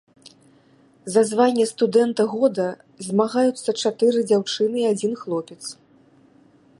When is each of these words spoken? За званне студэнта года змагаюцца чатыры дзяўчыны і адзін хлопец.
За 1.15 1.21
званне 1.31 1.65
студэнта 1.71 2.25
года 2.33 2.65
змагаюцца 3.09 3.75
чатыры 3.81 4.19
дзяўчыны 4.31 4.77
і 4.85 4.89
адзін 4.93 5.13
хлопец. 5.23 5.63